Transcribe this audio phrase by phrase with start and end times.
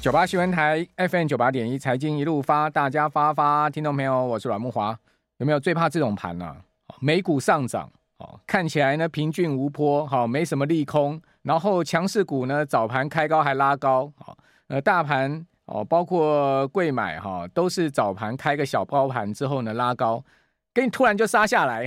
[0.00, 4.98] 九八新闻台 FM 九八点一财经一路发，大家发发，听到没有，我是阮木华。
[5.36, 6.56] 有没有最怕这种盘呢、啊？
[7.00, 11.20] 美股上涨，哦，看起来呢平均无波，好，没什么利空。
[11.42, 14.34] 然后强势股呢早盘开高还拉高，好，
[14.68, 20.24] 呃，大盘哦，包括贵买哈，都是早盘开个小高盘之后呢拉高，
[20.72, 21.86] 给你突然就杀下来，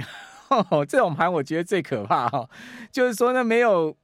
[0.50, 2.48] 呵 呵这种盘我觉得最可怕哈，
[2.92, 3.98] 就是说呢没有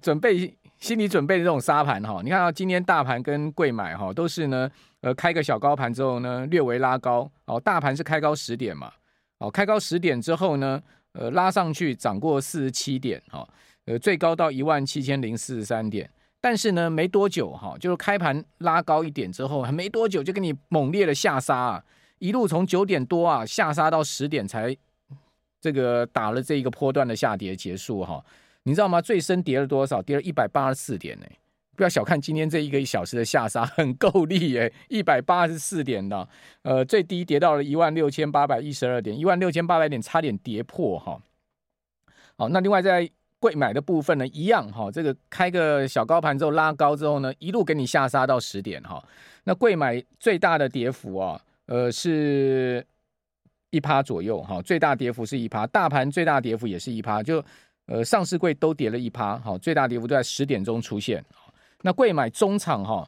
[0.00, 0.56] 准备。
[0.82, 4.68] 心理准备的这种沙盘哈，你看到今天大盘跟柜买哈都是呢，
[5.00, 8.90] 呃，开个小高盘之后呢，略微拉高哦，大盘是开高十点嘛，
[9.38, 13.48] 哦，开高十点之后呢，呃，拉上去涨过四十七点哈，
[13.84, 21.84] 呃，最高到一万七千零四十三点，但是呢，没多久哈，就是开盘拉高一点之后，还没多久就给你猛烈的下杀啊，
[22.18, 24.76] 一路从九点多啊下杀到十点才
[25.60, 28.20] 这个打了这一个波段的下跌结束哈。
[28.64, 29.00] 你知道吗？
[29.00, 30.00] 最深跌了多少？
[30.00, 31.26] 跌了一百八十四点呢！
[31.74, 36.28] 不要小看今天这一个一小时的下杀，很够力诶，一百八十四点的，
[36.62, 41.20] 呃，最低跌到了一万六千八百一十二点，一万六千八百点差点跌破哈。
[42.36, 49.02] 好，那另外在柜买的部分呢，一样哈，这个开个小高盘之后拉高之后呢，一路给你下杀到十点哈。
[49.44, 52.86] 那柜买最大的跌幅啊，呃，是
[53.70, 57.42] 一趴左右哈，最大跌幅是一趴，大盘最大跌幅也是一趴，就。
[57.92, 61.22] 呃，上市柜都跌了一趴，好，最大跌幅都在十点钟出现。
[61.82, 63.06] 那柜买中场哈，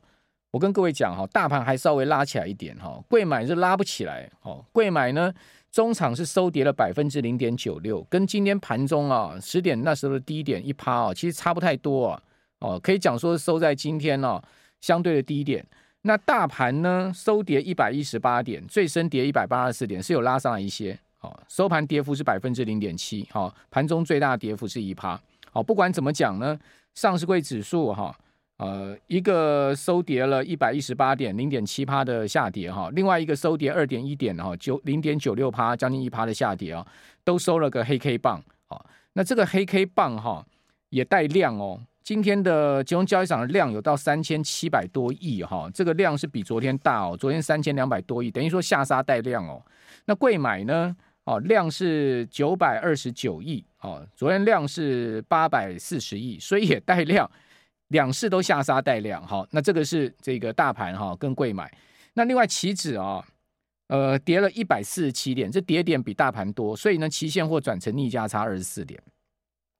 [0.50, 4.30] 我跟各位讲哈，大盘还稍微拉起来一点哈，柜买是拉不起来。
[4.42, 5.32] 哦，柜买呢，
[5.72, 12.22] 中场是收跌了百分之零点九六，跟今天盘中啊十点那时候的低点一趴啊，其实差不太多啊。
[12.58, 14.38] 哦，可以讲说收在今天呢
[14.82, 15.64] 相对的低点。
[16.02, 20.98] 那大盘呢收跌一百一十八点，最深跌一百八十四点，是有拉上来一些。
[21.24, 25.18] 哦收盘跌幅是百分之零点七，好，盘中最大跌幅是一趴，
[25.50, 26.58] 好，不管怎么讲呢，
[26.94, 28.14] 上市柜指数哈，
[28.58, 36.86] 呃，一个收跌了一百一十八点零点七趴的下跌哈，另外一个收跌二点一点哈，九零点九六趴，将近一趴的下跌啊，
[37.24, 38.84] 都收了个黑 K 棒，好，
[39.14, 40.44] 那这个黑 K 棒哈
[40.90, 49.62] 也带量哦，今天的金融交易场的量有到三千七百多亿哈，这个量是比昨天大哦，昨天三千两百多亿，等于说下杀带量哦，
[50.06, 50.94] 那贵买呢？
[51.24, 57.30] 哦，量是九百二十九亿，哦，昨天量是八百四十亿，所以也带量，
[57.88, 61.72] 两市都下杀带量，好，那这个是这个大盘哈更贵买，
[62.12, 63.24] 那另外期指啊，
[63.88, 69.02] 呃，跌了一百四十七点，这跌点比大盘多，所以呢，期现货转成逆价差二十四点，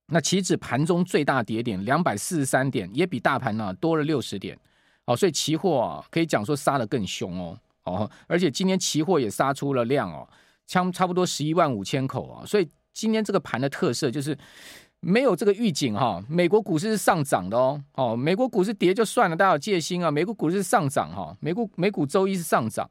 [0.06, 4.58] 那期指盘中最大跌点两百四十三点，也比大盘呢多了六十点，
[5.04, 10.26] 哦，所以期货啊可以讲说杀得更凶哦，哦，而且今天期货也杀出了量哦。
[10.66, 14.36] 差差不多十一万五千口啊，所以今天这个盘的特色就是
[15.00, 16.22] 没有这个预警哈。
[16.28, 20.10] 美国股市是上涨的哦，哦，美国股市跌就算了，大家有戒心啊。
[20.10, 22.88] 美国股市上涨哈，美股美股周一是上涨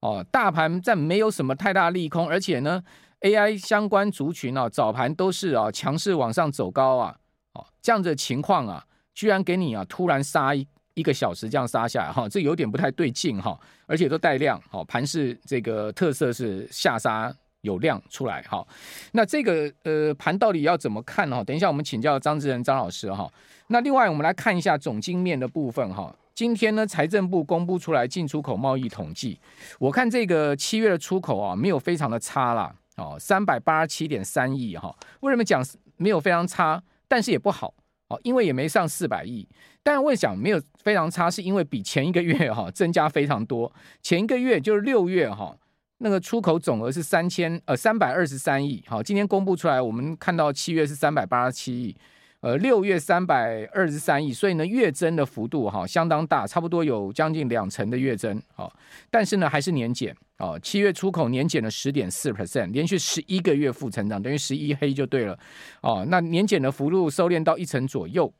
[0.00, 2.82] 哦，大盘在没有什么太大利空，而且呢
[3.20, 7.16] ，AI 相关族群啊，早盘都是啊强势往上走高啊，
[7.54, 10.68] 哦，这样子的情况啊，居然给你啊突然杀一。
[10.94, 18.66] 一个小时这样杀下来哈，这有点不太对劲哈，而且都带量，好，盘是这个特色是下杀有量出来哈。
[19.12, 21.42] 那这个呃盘到底要怎么看哈？
[21.42, 23.28] 等一下我们请教张志仁张老师哈。
[23.68, 26.14] 那另外我们来看一下总经面的部分哈。
[26.34, 29.38] 今天呢财政部公布出来进出口贸易统计，
[29.78, 34.94] 我看这个七月的出口啊没有非常的差啦，哦，三百八十七点三亿哈。
[35.20, 35.64] 为什么讲
[35.96, 37.72] 没有非常差，但是也不好？
[38.08, 39.48] 哦，因为也没上四百亿，
[39.82, 43.72] 但我想没有非常差，是因为比前一个月哈增加非常多。
[44.02, 45.56] 前一个月就是六月哈，
[45.98, 51.96] 那个出口总额是三千呃三百二十三亿，好，今天公布出来，我们看到七月是三百八十七亿。
[52.40, 58.70] 呃，六月三百二十三亿，所以呢，月增的幅度哈相当大，差不多有将近两成的月增，好，
[59.10, 65.38] 但是呢还是年减，哦，七月出口年减了十点四 percent，连续十一个月负成长，等于十一黑就对了，
[65.82, 68.32] 哦，那年减的幅度收敛到一成左右，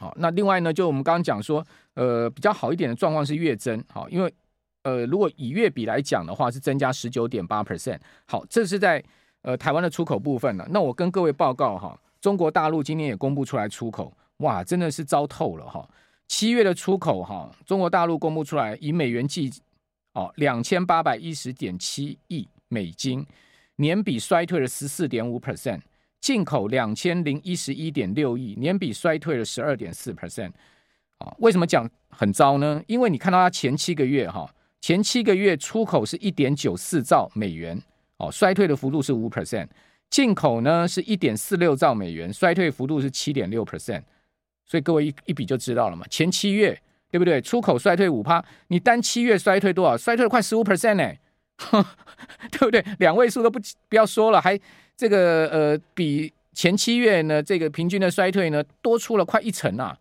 [0.00, 1.64] 好，那另外呢，就我们刚刚讲说，
[1.94, 4.32] 呃，比较好一点的状况是月增，好，因为
[4.82, 9.02] 呃，如果以月比来讲的话，是增加十九点八 percent，好，这是在
[9.42, 11.98] 呃台湾的出口部分了，那我跟各位报告哈。
[12.20, 15.86] 中国大陆今天也公布出来出口，哇，真的是糟透了哈！
[16.26, 19.52] 七月的出口哈，中国大陆公布出来以美元计，
[20.14, 23.24] 哦，两千八百一十点七亿美金，
[23.76, 25.80] 年比衰退了十四点五 percent，
[26.20, 30.52] 进口两千零一十一点六亿，年比衰退了十二点四 percent。
[31.18, 32.82] 啊，为什么讲很糟呢？
[32.86, 37.80] 因为你看到它前七个月哈，前七个月出口是一点九四兆美元，
[38.16, 39.68] 哦，衰退的幅度是五 percent。
[40.10, 44.02] 进口呢是一点四六兆美元，衰退幅度是七点六 percent，
[44.64, 46.06] 所以各位一一比就知道了嘛。
[46.08, 46.80] 前七月
[47.14, 47.40] 对不对？
[47.40, 49.96] 出口衰退五趴，你单七月衰退多少？
[49.96, 51.12] 衰退了快十五 percent 呢，
[52.50, 52.84] 对不对？
[52.98, 54.58] 两位数都不不要说了，还
[54.96, 59.96] 这个呃比前七月呢这个平均的衰退呢多出了快一成啊。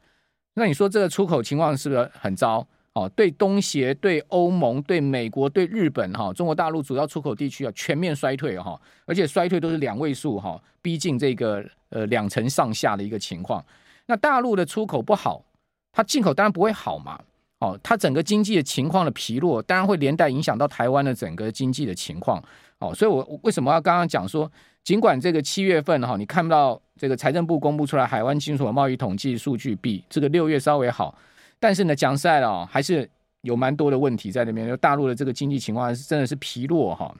[0.56, 2.68] 那你说这个出口情况是不是很糟？
[2.94, 13.63] 哦，对东协、对欧盟、对美国、对日本哈，中国大陆主要出口地区啊，全面衰退哈，而且衰退都是两位数哈，逼近这个呃两成上下的一个情况。
[14.07, 15.45] 那大陆的出口不好，
[15.94, 17.18] 它进口当然不会好嘛。
[17.60, 22.44] 哦，它整个经济的情况的疲弱，当然会连带影响到台湾的整个经济的情况。
[22.80, 24.51] 哦，所以我为什么要刚刚讲说，
[24.84, 31.18] 尽管这个七月份哈，你看不到这个财政部公布出来海湾进出口贸易统计数据比这个六月稍微好。
[31.57, 33.10] 但是呢，讲实在哦，还是
[33.44, 34.68] 有蛮多的问题在那边。
[34.68, 37.16] 就大陆的这个经济情况是真的是疲弱哈。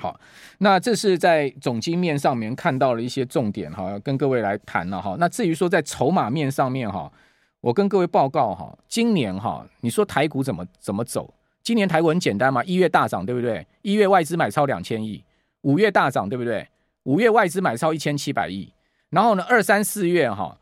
[0.00, 0.18] 好，
[0.56, 5.14] 那这是在总经面上面看到了一些重点哈，要跟各位来谈了哈。
[5.18, 7.12] 那至于说在筹码面上面哈，
[7.60, 11.32] 我跟各位报告哈，今年哈，你说台股怎么怎么走？
[11.62, 13.66] 今年台股很简单嘛，一月大涨对不对？
[13.82, 15.22] 一月外资买超两千亿，
[15.62, 16.66] 五月大涨对不对？
[17.04, 18.72] 五月外资买超一千七百亿，
[19.10, 20.56] 然后呢，二三四月哈。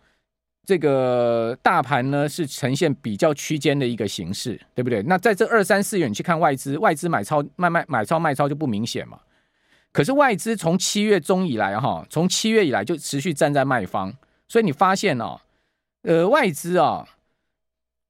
[0.64, 5.02] 这个大盘呢是呈现比较区间的一个形式，对不对？
[5.04, 9.18] 那在这二三四月你去看外资，外资买超卖卖买超卖超就不明显嘛。
[9.92, 14.12] 可是外资从七月中以来哈，从七月以来就持续站在卖方，
[14.46, 15.40] 所以你发现哦，
[16.08, 17.06] 呃，外资啊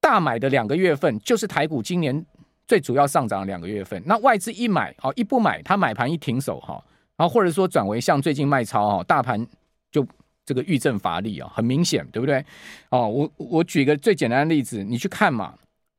[0.00, 2.24] 大买的两个月份就是台股今年
[2.66, 4.00] 最主要上涨的两个月份。
[4.06, 6.80] 那外资一买哦，一不买，它买盘一停手哈，
[7.16, 9.44] 然后或者说转为像最近卖超哈，大盘
[9.90, 10.06] 就。
[10.48, 12.42] 这个遇震乏力啊，很明显，对不对？
[12.88, 15.52] 哦，我我举个最简单的例子，你去看嘛，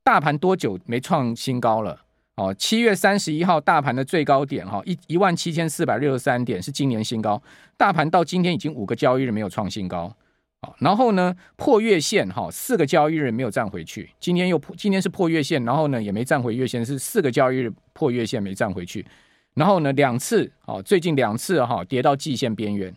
[0.03, 2.01] 大盘多久没创新高了？
[2.33, 7.39] 哦，七月三十一号大盘的最高点哈，一一万七千四百六十三点是今年新高，
[7.77, 10.11] 大盘到今天已经五个交易日没有创新高，
[10.61, 19.05] 好然后呢破月线哈，四个交易日没有站回去，今天又破，今天是破月线，然后呢也没站回月线，是四个交易日破月线没站回去，
[19.53, 22.93] 然后呢两次哦，最近两次哈跌到季线边缘。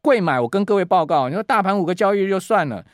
[0.00, 2.84] 贵买，我跟各位报告，你说大盘五个交易日就算了，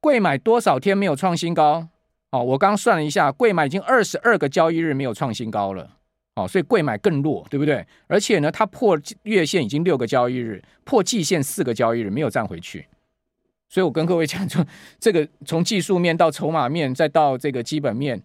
[0.00, 1.86] 贵买多少天没有创新高？
[2.32, 5.88] 哦，我刚算了一下，贵买已经二十二个交易日没有创新高了，
[6.34, 7.86] 哦，所以贵买更弱，对不对？
[8.08, 12.86] 而且呢，它破月线已经六个交易日，破季线四个交易日没有站回去，
[13.68, 14.64] 所以我跟各位讲说，
[14.98, 18.22] 这个从技术面到筹码面，再到这个基本面，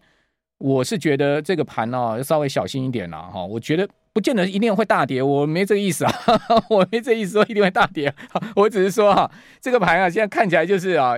[0.57, 3.87] 我是觉得这个盘哦，要稍微小心一点了哈，我觉得。
[4.13, 6.13] 不见得一定会大跌，我没这个意思啊，
[6.69, 8.13] 我没这意思说一定会大跌，
[8.57, 11.15] 我只是说哈，这个盘啊，现在看起来就是啊，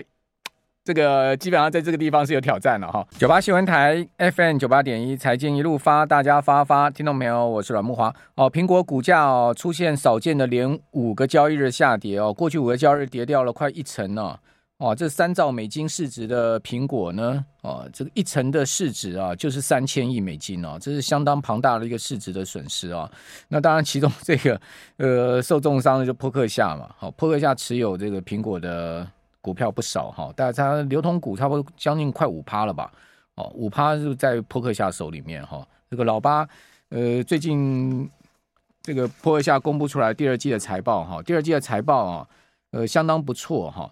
[0.84, 3.08] 这个基本上在这个地方是有挑战了哈。
[3.18, 7.48] 九八新闻台 FM 九八点一财经一路发，大家发发，听到没有？
[7.48, 8.52] 我是阮木华哦。
[8.52, 14.38] 苹果股价哦出现少见的连五个交易日下跌哦，过去五个交易日跌掉了快一成呢。
[14.80, 17.46] 哦，这三兆美金市值的苹果呢？
[17.62, 23.10] 哦，这个一成的市值啊，就是三千亿美金哦，这是相当庞大的一个市值的损失啊。
[23.48, 24.60] 那当然，其中这个
[24.98, 26.90] 呃受重伤的就扑克夏嘛。
[26.98, 29.08] 好，扑克夏持有这个苹果的
[29.44, 32.90] 股票不少哈，大家流通股差不多将近快五趴了吧？
[33.36, 35.68] 哦，五趴是在波克下手里面哈。
[35.90, 36.48] 这个老八
[36.88, 38.10] 呃，最近
[38.82, 42.28] 这个波克下公布出来第二季的财报哈，第二季的财报啊，
[42.72, 43.92] 呃，相当不错哈。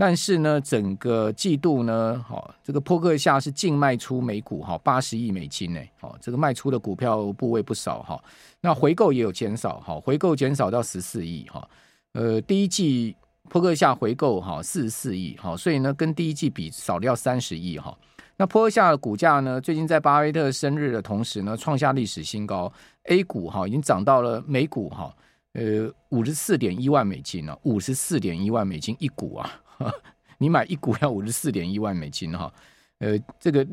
[0.00, 8.22] 但是呢，整个季度呢，好，这个波克下是净卖出每股哈八十亿美金呢，好，这个卖出的股票部位不少哈，
[8.60, 11.68] 那回购也有减少哈，回购减少到十四亿哈，
[12.14, 13.16] 呃，第一季
[13.48, 17.96] 波克夏回购哈四十四亿哈，所以呢，跟第一季比少掉三十亿哈，
[18.36, 22.72] 那坡克夏的股价呢，最近在巴菲特生日的同时呢，创下历史新高
[23.04, 25.12] ，A 股哈已经涨到了每股哈
[25.54, 29.50] 呃五十四点一万美金了，五十四点一万美金一股啊。
[30.40, 32.52] 你买一股要五十四点一万美金哈，
[32.98, 33.66] 呃，这个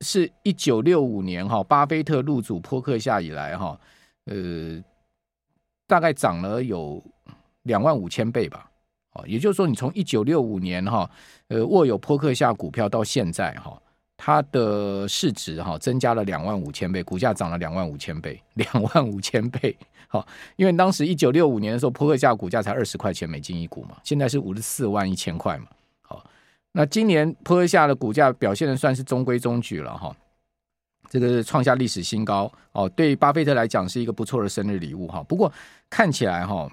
[0.00, 3.78] 是一九六五年哈，巴菲特入主坡克夏以来哈，
[4.26, 4.82] 呃，
[5.86, 7.02] 大概涨了有
[7.62, 8.69] 两万五千倍吧，
[9.12, 11.10] 哦，也就是说你从一九六五年哈，
[11.48, 13.76] 呃，握有波克夏股票到现在哈，
[14.16, 19.76] 它的市值哈增加了两万五千倍，股价涨了两万五千倍，两万五千倍。
[20.06, 20.26] 好，
[20.56, 25.66] 因为当时一九六五年的时候，波克夏股价才二十块钱美金一股嘛，现在是五十四万一千块嘛。
[26.02, 26.24] 好，
[26.72, 30.14] 那今年波克夏的股价表现的算是中规中矩了哈，
[31.08, 35.22] 这个创下历史新高哦，对巴菲特来讲是一个不错的生日礼物哈。
[35.24, 35.52] 不过
[35.88, 36.68] 看起来哈，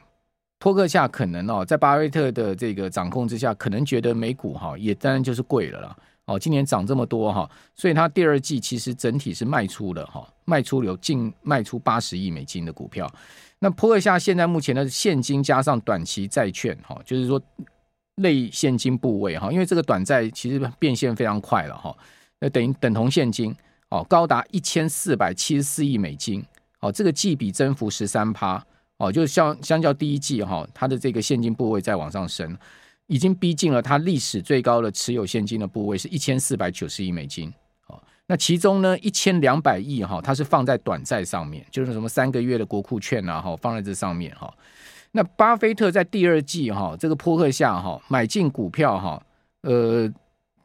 [0.60, 5.96] 托克夏可能哦，在巴菲特的这个掌控之下，可能觉得美股哈也当然就是贵了啦。
[6.26, 13.10] 哦，今年涨这么多哈，所以它第二季其实整体是卖出了哈，卖出有近卖出八十亿美金的股票。
[13.60, 17.42] 那波克夏现在目前的现金加上短期债券哈，就是说
[18.16, 21.96] 类现金部位哈，因为这个短债其实变现非常快了哈，
[22.40, 23.56] 那，等于等同现金
[23.90, 26.44] 哦，高达一千四百七十四亿美金
[26.82, 28.62] 哦，这个季比增幅十三趴
[28.98, 32.58] 哦，就是相相较第一季哈、哦，它的这个现金部位在往上升，
[33.06, 37.54] 已经逼近了它历史最高的持有现金的部位是一千四百九十亿美金
[37.88, 44.52] 哦，那其中呢一千两百亿哈，它是放在短债上面，就是什么三个月的国库券啊哈，放在这上面哈。
[45.12, 49.24] 那巴菲特在第二季哈，这个波克下哈买进股票哈，
[49.62, 50.08] 呃，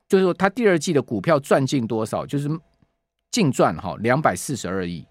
[0.09, 2.51] 就是说他第二季的股票赚进多少，就是
[3.31, 5.07] 净赚哈两百四十二亿，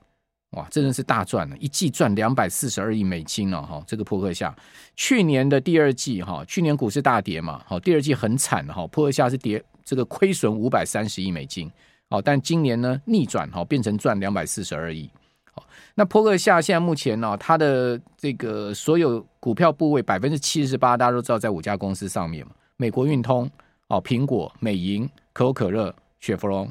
[0.51, 3.81] 哇，真的是大赚了，一季赚两百四十二亿美金了哈。
[3.87, 4.53] 这个波克夏
[4.95, 11.71] 去年的第二季哈，去年股市大跌嘛，好，第二季很惨哈，波克夏是跌这个亏损五百三十亿美金，
[12.09, 15.09] 好，但今年呢逆转哈，变成赚两百四十二亿。
[15.53, 15.65] 好，
[15.95, 23.49] 那波克夏现在目前呢、它的这个所有股票部位百分之七十八，大家都知道在五家公司上面嘛，美国运通、
[23.87, 26.69] 哦苹果、美银、可口可乐、雪佛龙，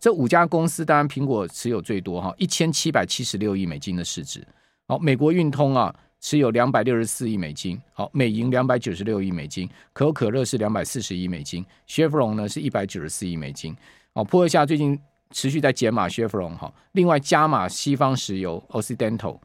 [0.00, 4.42] 这五家公司当然苹果持有最多哈，一千七百七十六亿美金的市值。
[4.88, 13.76] 好，美国运通啊持有两百六十四亿美金，好，美银两百九十六亿美金，可口可乐是两百四十亿美金，雪佛龙呢是一百九十四亿美金。
[14.14, 14.98] 哦，波克夏最近。
[15.32, 19.38] 持续在减码 Chevron 哈，另外加码西方石油 Occidental，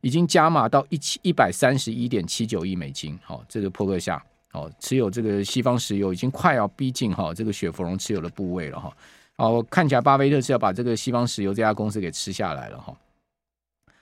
[0.00, 8.96] 已经加码到一千一百三十一点七九亿美金，好，这个波克夏哦，持有这个西方石油已经快要逼近哈这个雪佛龙持有的部位了哈，
[9.36, 12.94] 哦，看起来巴菲特是要把这个西方石油这家公司给吃下来了哈。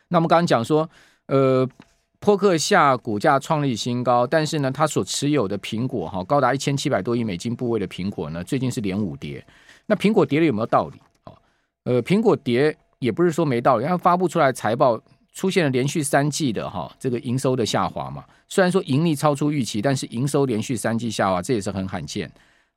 [0.08, 0.88] 那我们刚刚讲说，
[1.26, 1.68] 呃，
[2.20, 9.44] 波克夏股价创立新高，但是呢，他所持有的苹果哈，高达一千七百多亿美金部位的苹果呢，最近是连五跌，
[9.86, 11.00] 那苹果跌了有没有道理？
[11.84, 14.98] 呃，苹果跌也不是说没道理，因为发布出来财报
[15.32, 18.24] 出现了连续三季的哈这个营收的下滑嘛。
[18.48, 22.30] 虽然说盈利超出预期，但是营收连续三季下滑，这也是很罕见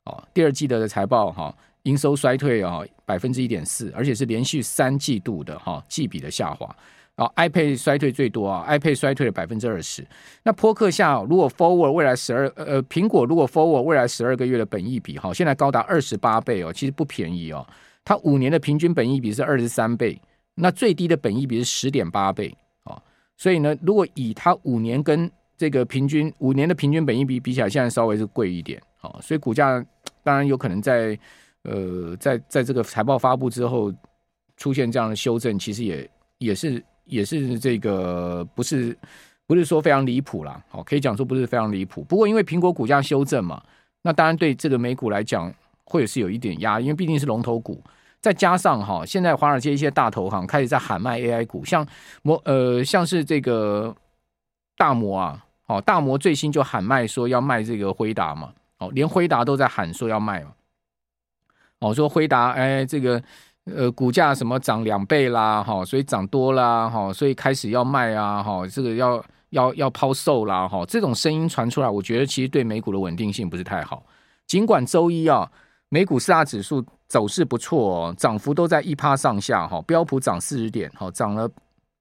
[0.05, 0.21] 哦。
[0.33, 1.55] 第二季的财报哈，
[1.87, 6.75] 营收衰退啊百分之一点四，而且是连续三季度的哈季比的下滑。
[7.15, 10.05] 然后 iPad 衰退最多啊，iPad 衰退了百分之二十。
[10.43, 17.65] 那波克夏如果 forward 未来十二呃苹果如果 forward 未来十二个月的本益比哈，现在高达二十八倍哦，其实不便宜哦。
[18.05, 20.21] 它五年的平均本益比是二十三倍，
[20.53, 23.01] 那最低的本益比是十点八倍啊，
[23.35, 29.83] 所以呢，如果以它五年跟这个平均五年的平均本益比比起来，现在稍微是贵一点啊，所以股价
[30.23, 31.17] 当然有可能在
[31.67, 33.93] 呃在在这个财报发布之后
[34.55, 36.09] 出现这样的修正，其实也
[36.39, 38.97] 也是也是这个不是
[39.45, 42.03] 不是说非常离谱啦，好，可以讲说不是非常离谱。
[42.03, 43.61] 不过因为苹果股价修正嘛，
[44.01, 47.79] 那当然对这个美股来讲会是有一点压，因为毕竟是龙头股。
[48.19, 51.85] 再加上哈，现在华尔街一些大投行开始在喊卖 AI 股，像
[52.23, 53.95] 摩呃像是这个
[54.75, 60.51] 大摩啊，哦大摩最新就喊卖说要卖这个辉达嘛，哦连辉达都在喊说要卖嘛，
[61.79, 63.21] 哦说辉达哎这个
[63.65, 74.03] 呃股价什么涨两倍啦，哈所以涨多啦，哈所以开始要卖啊，哈这个要要要抛售啦，哈这种声音传出来，我觉得其实对美股的稳定性不是太好，
[74.45, 75.51] 尽管周一啊。
[75.89, 79.81] 美股四大指数走势不错哦，涨幅都在一趴上下哈。
[79.83, 81.49] 标普涨四十点，哈，涨了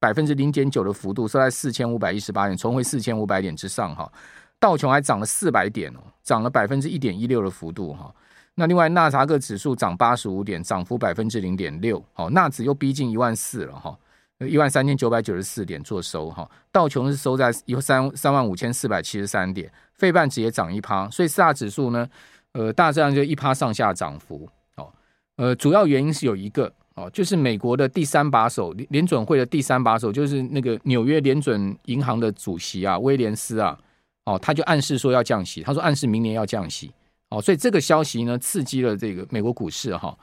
[0.00, 4.10] 百分之零点九的幅度，收在四千五百一十八点，重回四千五百点之上哈。
[4.58, 8.12] 道琼还涨了四百点哦，涨了百分之一点一六的幅度哈。
[8.56, 13.96] 那另外纳萨克指数涨八十五点，涨幅百分之零点六，哦，纳指又逼近一万四了哈，
[14.40, 16.50] 一万三千九百九十四点做收哈。
[16.72, 22.08] 道琼是收在一三三万五千四百七十三点，费半指也涨一趴，所以四大指数呢。
[22.52, 24.90] 呃，大致上就一趴上下涨幅，哦，
[25.36, 33.78] 呃，主要原因是有一个，哦，就是美国的第三把手联联准会的第三把手，就是那个纽约联准银行的主席啊，威廉斯啊，
[34.24, 36.90] 哦，他就暗示说要降息，他说暗示明年要降息，
[37.30, 40.16] 哦，所以这个消息呢，刺激了这个美国股市哈，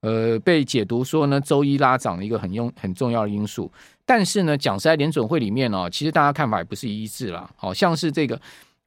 [0.00, 3.70] 呃，被解读说呢，周一拉涨的一个很用很重要的因素，
[4.04, 8.40] 但是呢，讲实在，联准会里面哦，其实大家看法也不是一致啦，好像是这个。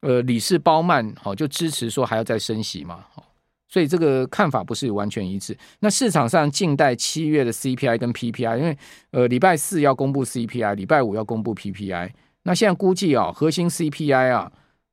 [0.04, 3.24] 呃，理事鲍曼好就支持说还要再升息嘛，好，
[3.68, 5.56] 所以这个看法不是完全一致。
[5.78, 8.76] 那市场上静待七月的 CPI 跟 PPI，因为
[9.12, 12.10] 呃礼拜四要公布 CPI，礼拜五要公布 PPI。
[12.42, 14.50] 那现在估计啊，核心 CPI 啊，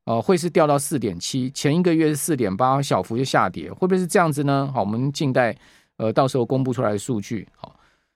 [0.09, 4.67] 呃会是掉到四点七，前一个月是四点八，小幅就下跌，会不会是这样子呢？
[4.73, 5.55] 好，我们静待
[5.97, 7.75] 呃到时候公布出来的数据，好。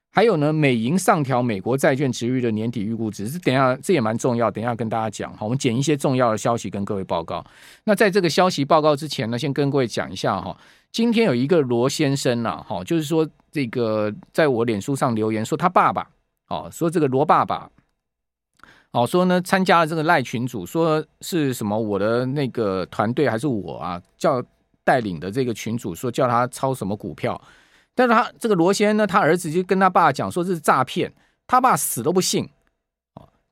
[0.09, 5.31] 还有呢，美银上调美国债券殖利率的年底预估值，是等下这也蛮重要，等下跟大家讲。
[5.37, 7.45] 好，我们捡一些重要的消息跟各位报告。
[7.83, 10.57] 那在这个消息报告之前呢，先跟各位讲一下哈。
[10.91, 16.07] 今天有一个罗先生呐，哈，就是说这个在我脸书上留言说他爸爸，
[16.47, 17.69] 哦，说这个罗爸爸，
[18.93, 24.41] 哦，说呢参加了这个赖群组，说是什么我的那个团队还是我啊，叫
[24.83, 27.41] 带领的这个群组说叫他抄什么股票，
[27.95, 31.11] 但是他这个罗先生呢，他儿子就跟他爸讲说这是诈骗，
[31.47, 32.47] 他爸死都不信，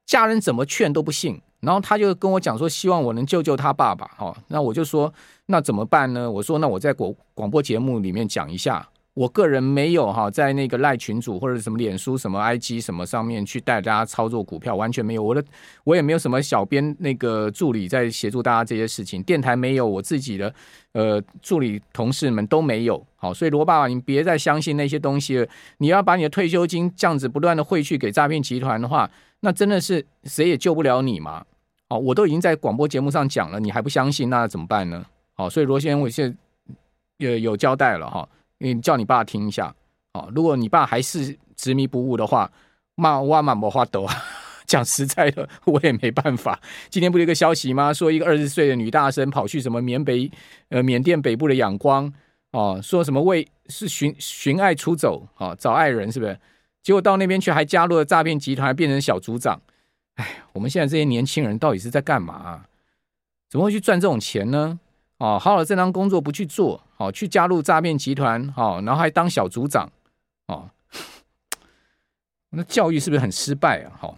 [0.05, 5.11] 家人怎么劝都不信，然后他就跟我讲说希望我能救救他爸爸，哦，那我就说
[5.47, 6.29] 那怎么办呢？
[6.29, 8.87] 我说那我在广广播节目里面讲一下。
[9.13, 15.21] 我个人没有哈，在那个赖群组或者什么脸书、什么 IG 什么上面去带大家操作股票，完全没有。
[15.21, 15.43] 我的
[15.83, 20.53] 我也没有什么小编那个助理在协助大家这些事情，电台没有，我自己的
[20.93, 23.05] 呃助理同事们都没有。
[23.17, 25.47] 好，所以罗爸爸，你别再相信那些东西了。
[25.79, 31.43] 你要把你的退休金这样子不断的汇去给诈骗集团的话，那真的是谁也救不了你嘛。
[31.89, 35.05] 好，我都已经在广播节目上讲了，你还不相信，那怎么办呢？
[35.33, 36.75] 好，所以罗先生，我现在
[37.17, 38.25] 有有交代了哈。
[38.61, 39.73] 你叫你爸听一下，
[40.13, 42.51] 哦，如果你爸还是执迷不悟的话，
[42.95, 44.15] 骂我嘛没话抖啊。
[44.67, 46.57] 讲实在的，我也没办法。
[46.89, 47.93] 今天不是一个消息吗？
[47.93, 50.31] 说一个二十岁的女大生跑去什么缅北
[50.69, 52.13] 呃缅甸北部的仰光
[52.51, 56.39] 哦，说什么为是寻寻爱出走哦，找爱人是不是？
[56.81, 59.59] 结果到那边去还加入了诈骗集团，变成小组长。
[60.15, 62.63] 哎，我们现在这些年轻人到底是在干嘛？
[63.49, 64.79] 怎么会去赚这种钱呢？
[65.17, 69.91] 哦，好好的正当工作不去做，哦，去加入诈骗集团，哦，然后还当小组长，
[70.47, 70.69] 哦，
[72.51, 73.91] 那教育是不是很失败啊？
[73.99, 74.17] 好，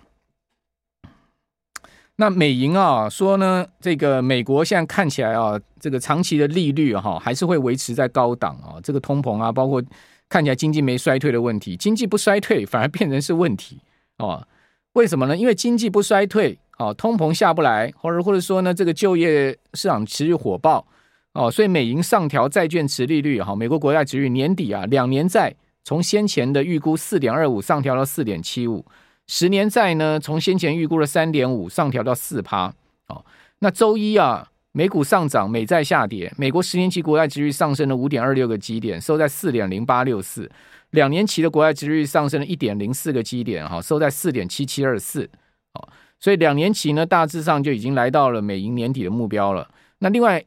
[2.17, 9.81] 那美银啊说呢，这个美国现在看起来啊，这个长期的利率哈还是会维持在高档啊，这个通膨啊，包括
[10.27, 13.79] 看起来经济没衰退的问题，经济不衰退反而变成是问题
[14.17, 14.45] 哦，
[14.93, 15.37] 为什么呢？
[15.37, 16.59] 因为经济不衰退。
[16.79, 20.85] 哦，通膨下不来，或者或者说呢，这个就业市场持续火爆
[21.33, 28.85] 哦，所以美银上调债券持利率哈，美国国债值率年底啊，两年债从先前的预估四点二五上调到四点七五，
[29.27, 32.71] 十年债呢从先前预估的三点五上调到四趴
[33.07, 33.25] 哦。
[33.59, 40.49] 那周一啊，美股上涨，美债下跌，美国十年期国债值率上升了五点二六个基点，收在四点零八六四，
[40.91, 45.27] 两年期的国债值率上升了一点零四个基点哈，收在四点七七二四
[45.74, 45.89] 哦。
[46.19, 49.67] 所以两年期呢，大致上就已经来到了美银年底的目标了。
[49.98, 50.43] 那另外，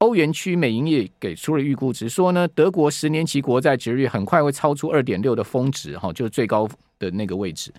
[0.00, 6.66] 欧元区美银也给出了预估值，说呢，德国十年期国债值率很快会超出二点六的峰值，哈，就是最高
[6.98, 7.70] 的那个位置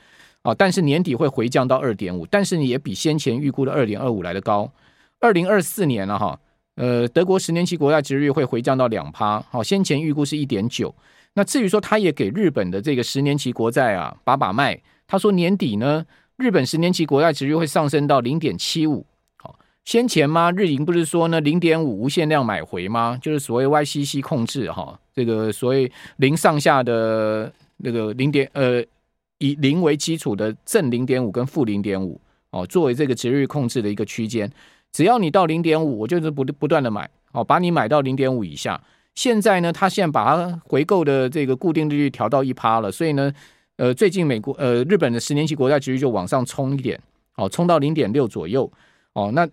[0.43, 0.53] 啊。
[0.53, 4.71] 但是年底会回降到二点五，但是也比先前预估的二点二五来得高。
[5.19, 6.39] 二零二四年了哈，
[6.75, 10.93] 呃，德国十年期国债值率会回降到两趴，好，先前预估是一点九。
[11.34, 16.05] 那至于说，他也给日本的这个十年期国债啊把把脉，他说年底呢。
[16.38, 19.05] 日本十年期国债值率会上升到零点七五，
[19.86, 20.52] 先前吗？
[20.52, 23.17] 日银不是说呢零点五无限量买回吗？
[23.22, 28.84] 就是所谓 YCC 控制哈，这个所谓零上下的那个零点呃
[29.39, 32.20] 以零为基础的正零点五跟负零点五
[32.52, 34.50] 哦，作为这个值率控制的一个区间，
[34.91, 38.82] 只要你到零点五，我就是不不断的买哦，把你买到零点五以下。
[39.15, 43.34] 现在呢，他现在把它回购的这个固定利率调到一趴了，所以呢。
[43.78, 47.02] 呃，最近美国呃日本的十年期国债殖率就往上冲一点，
[47.38, 48.72] 哦，冲到零点六左右，
[49.13, 49.48] 哦，那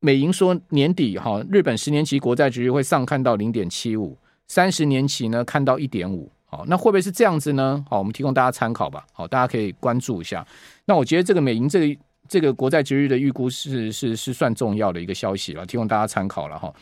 [0.00, 7.84] 美银说年底哈、日本十年期国债值率会上看到零点七五，三十年期呢看到一点五，好，那会不会是这样子呢？
[7.88, 10.46] 好，我们提供大家参考吧，好，大家可以关注一下。
[10.84, 16.72] 那我觉得这个美银这个这个国债值率的预估是是是算重要的一个消息了，提供大家参考了哈。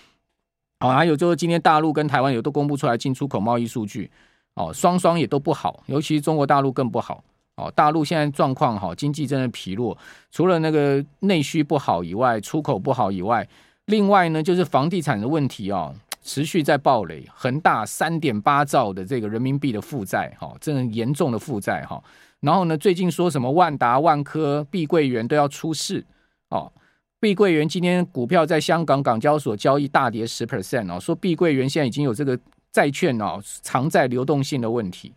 [0.80, 4.10] 好，还有就是今天大陆跟台湾有都公布出来进出口贸易数据。
[4.56, 7.24] 哦，双双也都不好，尤其中国大陆更不好。
[7.56, 9.96] 哦，大陆现在状况好，经济真的疲弱，
[10.30, 13.46] 除了那个内需不好以外，出口不好以外，
[13.86, 17.24] 另外呢就是房地产的问题哦，持续在暴雷。
[17.34, 22.02] 恒大三点八兆的这个人民币的负债，哈，真的严重的负债哈。
[22.40, 26.04] 然后呢，最近说什么万达、万科、碧桂园都要出事
[26.50, 26.72] 哦。
[27.20, 32.38] 碧桂园今天股票在香港港交所交易大跌十 percent 哦，说碧桂园现在已经有这个。
[32.74, 35.12] 债券哦，偿债流动性的问题。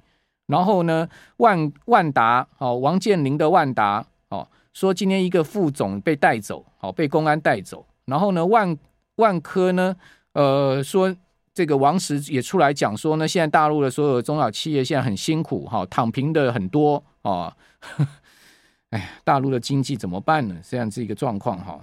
[0.47, 1.07] 然后呢，
[1.37, 7.85] 万万达哦，王健林的万达哦，说今天一个副总被带走，哦，被公安带走。
[8.05, 8.77] 然后呢，万
[9.17, 9.95] 万科呢，
[10.33, 11.13] 呃，说
[11.53, 17.53] 这个王石也出来讲说呢，现在大陆的所有中小企业现在很辛苦哈，躺平的很多哦。
[18.91, 20.55] 哎呀，大陆的经济怎么办呢？
[20.63, 21.77] 这样子一个状况哈，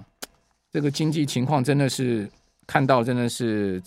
[0.71, 2.27] 这个经济情况真的是
[2.65, 3.79] 看到真的是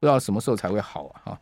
[0.00, 1.20] 不知道什么时候才会好啊！
[1.24, 1.40] 哈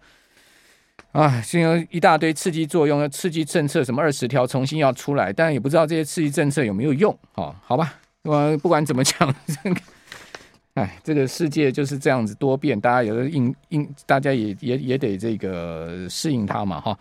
[1.17, 7.57] 啊，现在一大堆刺激作用，刺激政策什么二十条重新要出来，但也不知道这些刺激政策有没有用啊？
[7.65, 9.81] 好吧，我不管怎么讲，这个
[10.75, 16.95] 哎，这个世界就是这样子多变，大家有的应应，大家也也也得这个适应它嘛，哈。